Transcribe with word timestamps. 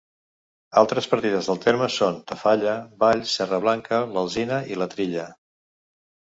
Altres 0.81 1.07
partides 1.11 1.49
del 1.51 1.59
terme 1.65 1.89
són 1.97 2.17
Tafalla, 2.33 2.75
Valls, 3.05 3.37
Serra 3.37 3.63
Blanca, 3.69 4.03
l’Alzina 4.17 4.61
i 4.75 4.81
la 4.83 4.93
Trilla. 4.99 5.31